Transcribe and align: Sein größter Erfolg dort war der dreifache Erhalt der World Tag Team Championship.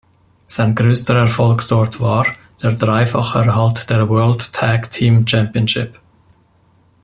Sein 0.47 0.73
größter 0.73 1.15
Erfolg 1.15 1.67
dort 1.67 1.99
war 1.99 2.25
der 2.59 2.71
dreifache 2.73 3.37
Erhalt 3.45 3.87
der 3.91 4.09
World 4.09 4.51
Tag 4.51 4.89
Team 4.89 5.27
Championship. 5.27 5.99